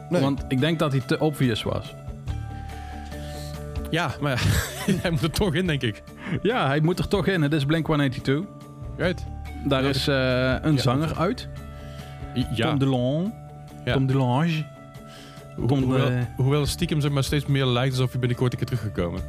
[0.08, 0.20] Nee.
[0.20, 1.94] Want ik denk dat hij te obvious was.
[3.90, 4.42] Ja, maar
[5.02, 6.02] hij moet er toch in, denk ik.
[6.42, 7.42] Ja, hij moet er toch in.
[7.42, 8.32] Het is Blink-182.
[8.96, 9.24] Right?
[9.64, 11.48] Daar Ja, is eh, een ja, zanger uit.
[12.54, 12.68] Ja.
[12.68, 13.30] Tom DeLonge.
[13.84, 14.64] Tom DeLonge.
[15.56, 18.66] Ho- hoewel, eh, hoewel stiekem zeg maar, steeds meer lijkt alsof je binnenkort een keer
[18.66, 19.20] teruggekomen.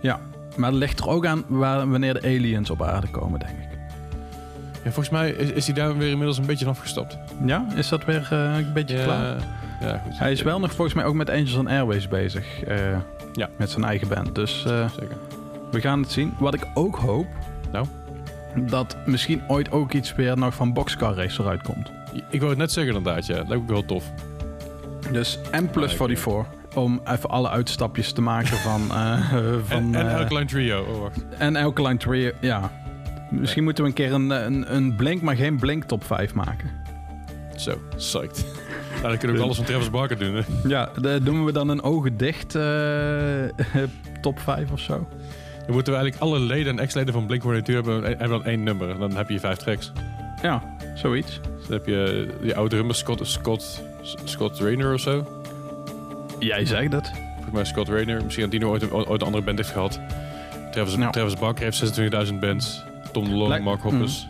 [0.00, 0.20] Ja,
[0.56, 3.78] maar het ligt er ook aan waar, wanneer de aliens op aarde komen, denk ik.
[4.72, 7.18] Ja, volgens mij is, is hij daar weer inmiddels een beetje van afgestapt.
[7.44, 9.22] Ja, is dat weer eh, een beetje klaar?
[9.24, 9.36] Ja,
[9.80, 10.18] Ja, goed.
[10.18, 12.62] Hij is wel nog volgens mij ook met Angels and Airways bezig.
[12.62, 12.76] eh,
[13.32, 13.48] Ja.
[13.56, 14.34] Met zijn eigen band.
[14.34, 15.16] Dus eh, Zeker.
[15.70, 16.34] we gaan het zien.
[16.38, 17.26] Wat ik ook hoop...
[17.72, 17.86] Nou?
[18.56, 21.90] Dat misschien ooit ook iets weer nog van Boxcar Race eruit komt.
[22.30, 23.36] Ik wou het net zeggen inderdaad, ja.
[23.36, 24.04] Dat lijkt me wel tof.
[25.12, 26.46] Dus M plus Ah, 44.
[26.74, 28.80] Om even alle uitstapjes te maken van...
[28.90, 29.30] eh,
[29.64, 30.82] van en en eh, Alkaline Trio.
[30.82, 31.24] Oh, wacht.
[31.38, 32.70] en Alkaline Trio, ja.
[33.30, 36.70] Misschien moeten we een keer een, een, een Blink, maar geen Blink top 5 maken.
[37.56, 38.44] Zo, psyched.
[38.94, 40.42] nou, dan kunnen we ook alles van Travis Barker doen, hè.
[40.68, 42.62] Ja, de- doen we dan een ogen dicht eh,
[44.22, 45.08] top 5 of zo?
[45.66, 48.90] Dan moeten we eigenlijk alle leden en ex-leden van Blink-182 hebben, hebben dan één nummer.
[48.90, 49.92] En dan heb je vijf tracks.
[50.42, 50.62] Ja,
[50.94, 51.40] zoiets.
[51.56, 53.82] Dus dan heb je die oude drummer Scott, Scott,
[54.24, 55.42] Scott Rayner of zo.
[56.44, 57.10] Jij zegt het.
[57.34, 58.22] Volgens mij Scott Rayner.
[58.22, 60.00] Misschien dat die nog ooit, een- ooit een andere band heeft gehad.
[60.72, 61.10] Travis, Ja.
[61.10, 62.84] Travis Barker heeft 26.000 bands.
[63.12, 64.28] Tom DeLonge, Lijk- Mark Hoppus.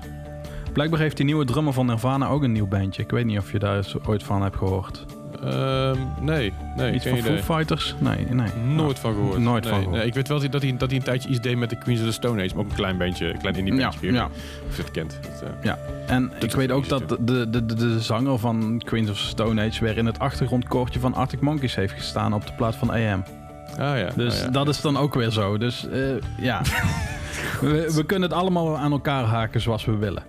[0.72, 3.02] Blijkbaar heeft die nieuwe drummer van Nirvana ook een nieuw bandje.
[3.02, 5.04] Ik weet niet of je daar ooit van hebt gehoord.
[5.44, 7.42] Ehm, nee, nee, Iets geen van Foo idee.
[7.42, 7.94] Fighters?
[7.98, 8.48] Nee, nee.
[8.74, 9.38] Nooit van gehoord.
[9.38, 9.98] Nooit nee, van gehoord.
[9.98, 12.00] Nee, ik weet wel dat hij, dat hij een tijdje iets deed met de Queens
[12.00, 12.54] of the Stone Age.
[12.54, 14.12] Maar ook een klein bandje, een klein indie Ja, bandje.
[14.12, 14.28] ja.
[14.68, 15.18] Of je het kent.
[15.22, 17.16] Dat, eh, Ja, en ik weet ook dat de,
[17.50, 21.40] de, de, de zanger van Queens of Stone Age weer in het achtergrondkoortje van Arctic
[21.40, 23.24] Monkeys heeft gestaan op de plaat van AM.
[23.78, 24.08] ah ja.
[24.16, 24.50] Dus ah, ja.
[24.50, 25.58] dat is dan ook weer zo.
[25.58, 26.00] Dus eh,
[26.38, 26.60] ja,
[27.60, 30.22] we, we kunnen het allemaal aan elkaar haken zoals we willen.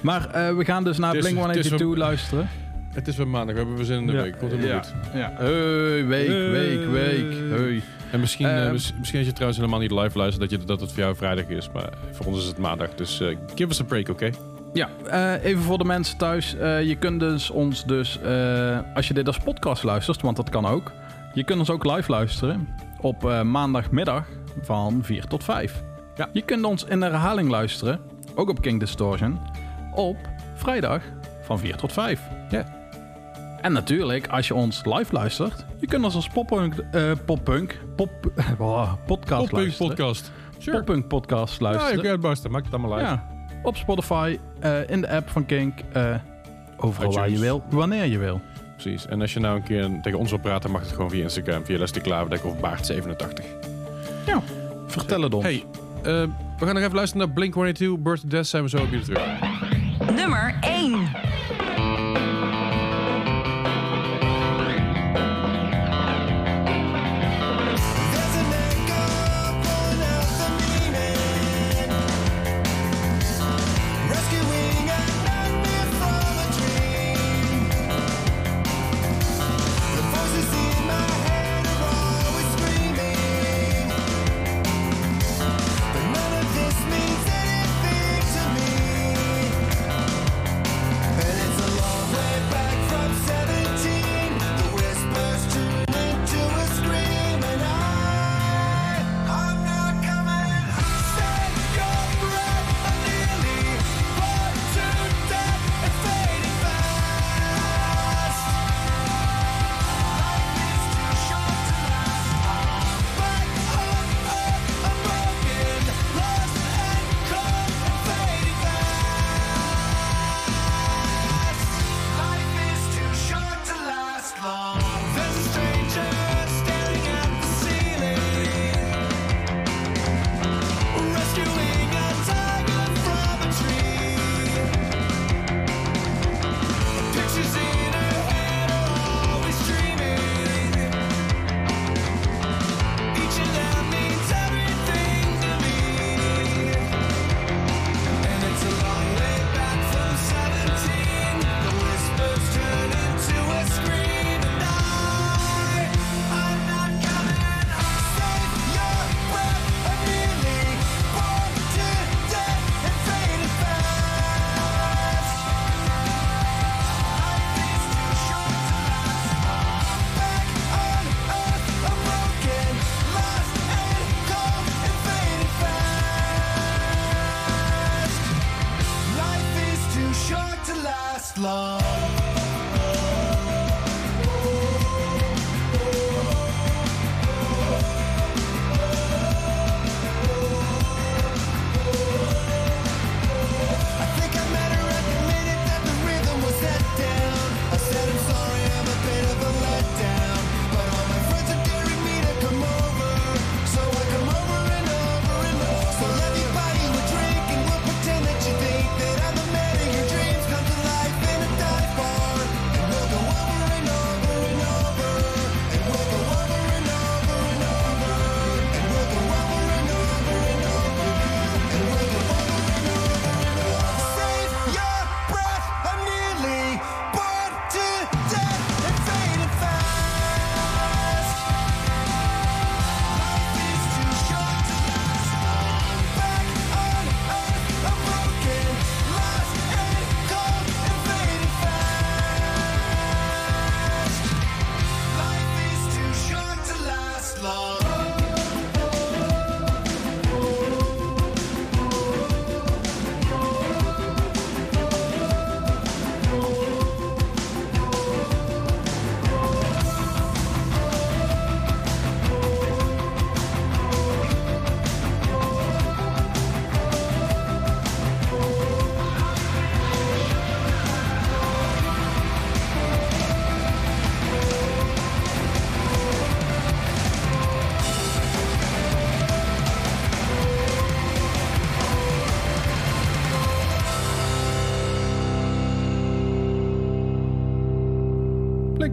[0.00, 2.48] Maar eh, we gaan dus naar is Blink-182 wel- luisteren.
[2.94, 4.38] Het is weer maandag, we hebben we zin in de Ja, week.
[4.38, 4.82] Komt helemaal ja.
[4.82, 4.92] goed.
[5.14, 5.32] Ja.
[5.36, 7.50] Hey, week, week, week.
[7.58, 7.82] Hey.
[8.10, 10.92] En misschien, mis- misschien als je trouwens helemaal niet live luistert, dat, je, dat het
[10.92, 11.70] voor jou vrijdag is.
[11.72, 12.94] Maar voor ons is het maandag.
[12.94, 14.30] Dus eh, give us a break, oké?
[14.72, 16.56] Ja, eh, even voor de mensen thuis.
[16.56, 20.50] Eh, je kunt dus ons dus, eh, als je dit als podcast luistert, want dat
[20.50, 20.92] kan ook.
[21.34, 22.68] Je kunt ons ook live luisteren
[23.00, 24.24] op eh, maandagmiddag
[24.62, 25.82] van 4 tot 5.
[26.16, 26.28] Ja.
[26.32, 28.00] Je kunt ons in de herhaling luisteren,
[28.34, 29.38] ook op King Distortion,
[29.94, 30.16] op
[30.54, 31.02] vrijdag
[31.42, 32.20] van 4 tot 5.
[32.50, 32.82] Ja.
[33.64, 38.10] En natuurlijk, als je ons live luistert, je kunt ons als poppunk, eh, poppunk, pop,
[38.58, 39.88] oh, podcast Poppunk luisteren.
[39.88, 40.30] podcast.
[40.58, 40.76] Sure.
[40.76, 41.96] Poppunk podcast Ja, luisteren.
[41.96, 42.50] je kan het barsten.
[42.50, 43.10] Maak het allemaal live.
[43.10, 43.26] Ja,
[43.62, 46.14] op Spotify, eh, in de app van Kink, eh,
[46.76, 48.40] overal waar je wil, wanneer je wil.
[48.72, 49.06] Precies.
[49.06, 51.64] En als je nou een keer tegen ons wil praten, mag het gewoon via Instagram.
[51.64, 53.44] Via Leslie Klaverdijk of Baart87.
[54.26, 54.42] Ja,
[54.86, 55.44] vertel het ons.
[55.44, 55.64] Hey,
[56.02, 56.02] eh,
[56.58, 57.98] we gaan nog even luisteren naar Blink-182.
[58.02, 59.22] Birth to Death zijn we zo op jullie terug.
[60.14, 61.08] Nummer 1.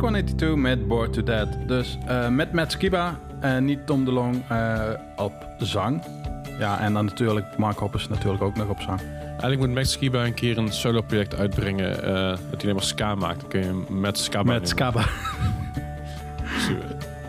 [0.02, 1.48] Blink-182 met Bored to Dead.
[1.68, 6.04] Dus eh, met Matt Skiba en niet Tom DeLong eh op zang.
[6.60, 9.00] Ja, en dan natuurlijk Mark Hoppus natuurlijk ook nog op zang.
[9.28, 12.04] Eigenlijk moet Max Skiba een keer een solo-project uitbrengen.
[12.04, 13.40] eh, dat hij alleen maar ska maakt.
[13.40, 15.06] Dan kun je hem met ska Met Skaba.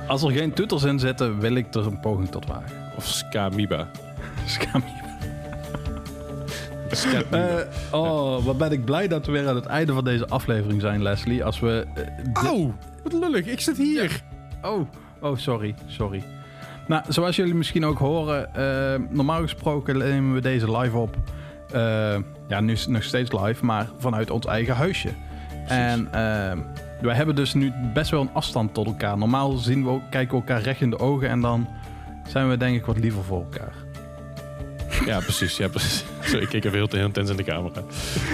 [0.07, 2.77] Als er geen toeters in zitten, wil ik er een poging tot wagen.
[2.97, 3.89] Of Skamiba.
[4.47, 4.47] Skami.
[4.47, 5.02] Skamiba.
[7.31, 7.55] Eh,
[7.91, 11.03] oh, wat ben ik blij dat we weer aan het einde van deze aflevering zijn,
[11.03, 11.45] Leslie.
[11.45, 11.87] Als we...
[11.95, 13.47] dit- Auw, wat lullig.
[13.47, 14.23] Ik zit hier.
[14.63, 14.89] Oh,
[15.21, 16.23] oh, sorry, sorry.
[16.87, 21.17] Nou, zoals jullie misschien ook horen, eh, normaal gesproken nemen we deze live op.
[22.49, 25.09] ja, nu is het nog steeds live, maar vanuit ons eigen huisje.
[25.67, 26.09] En
[27.01, 29.19] wij hebben dus nu best wel een afstand tot elkaar.
[29.19, 31.69] Normaal zien we ook, kijken we elkaar recht in de ogen en dan
[32.29, 33.73] zijn we denk ik wat liever voor elkaar.
[35.07, 35.57] Ja, precies.
[35.57, 36.05] Ja, precies.
[36.21, 37.83] Sorry, ik keek even heel te heel intens in de camera.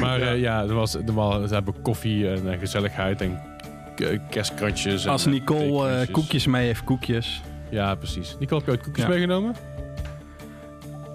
[0.00, 3.40] Maar ja, ja er was, normaal, ze hebben koffie en, eh, gezelligheid en
[3.94, 5.06] k- kerstkrantjes.
[5.08, 7.40] Als eh, Nicole eh, koekjes mee heeft, koekjes.
[7.70, 8.36] Ja, precies.
[8.38, 9.10] Nicole, heb je ooit koekjes Ja.
[9.10, 9.54] meegenomen?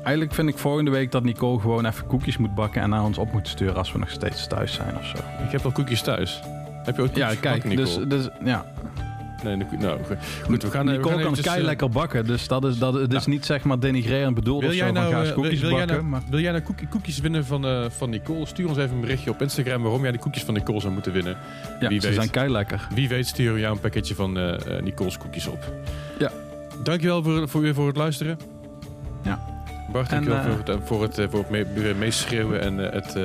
[0.04, 3.18] Eigenlijk vind ik volgende week dat Nicole gewoon even koekjes moet bakken en naar ons
[3.18, 5.18] op moet sturen als we nog steeds thuis zijn of zo.
[5.46, 6.40] Ik heb al koekjes thuis.
[6.84, 8.66] Heb je ooit koekjes Ja, kijk, dus, dus ja.
[9.44, 10.64] Nee, nou, goed.
[10.64, 12.94] We gaan, we Nicole gaan kan eventjes, kei eh, lekker bakken, dus dat is, dat,
[12.94, 15.34] het is niet zeg maar denigrerend bedoeld Wil of jij zo nou, van eh, wil,
[15.34, 16.22] koekjes wil jij nou, maar...
[16.30, 18.46] wil jij nou koekjes winnen van, eh, van Nicole?
[18.46, 21.12] Stuur ons even een berichtje op Instagram waarom jij die koekjes van Nicole zou moeten
[21.12, 21.38] winnen.
[21.80, 22.16] Ja, wie ze weet.
[22.16, 22.88] zijn kei lekker.
[22.94, 25.74] Wie weet sturen we jou een pakketje van Nicole's koekjes op.
[26.20, 26.32] Ja.
[26.84, 28.40] Dankjewel voor, voor, weer voor het luisteren.
[29.24, 29.40] Ja.
[29.92, 33.16] Bart, En, dankjewel voor het, voor het, voor het mee- meeschreeuwen en het,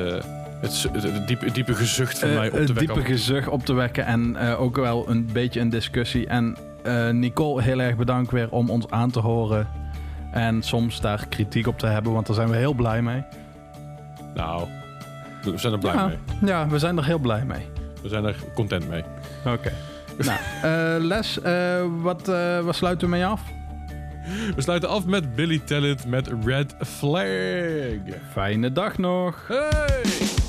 [0.60, 2.94] het, het, het diepe, het diepe gezucht van Eh, mij op te het wekken.
[2.94, 6.26] diepe gezucht op te wekken en eh, ook wel een beetje een discussie.
[6.26, 9.68] En eh, Nicole, heel erg bedankt weer om ons aan te horen.
[10.32, 13.22] En soms daar kritiek op te hebben, want daar zijn we heel blij mee.
[14.34, 14.68] Nou,
[15.42, 16.18] we zijn er blij ja, mee.
[16.44, 17.66] ja, we zijn er heel blij mee.
[18.02, 19.02] We zijn er content mee.
[19.46, 19.72] Oké.
[20.62, 21.38] nou, Les,
[22.00, 22.26] wat,
[22.64, 23.42] wat sluiten we mee af?
[24.54, 27.26] We sluiten af met Billy Talent met Red Flag.
[28.32, 29.44] Fijne dag nog.
[29.48, 30.47] Hey!